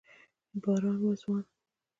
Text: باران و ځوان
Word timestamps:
باران 0.63 0.99
و 1.09 1.11
ځوان 1.19 1.43